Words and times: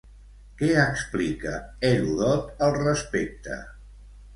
Què 0.61 0.69
explica 0.83 1.53
Heròdot 1.91 2.67
al 2.71 2.77
respecte? 2.83 3.65